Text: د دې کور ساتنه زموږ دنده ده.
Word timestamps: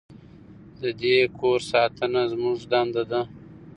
د 0.81 0.83
دې 1.01 1.17
کور 1.39 1.59
ساتنه 1.71 2.21
زموږ 2.31 2.59
دنده 2.71 3.03
ده. 3.11 3.21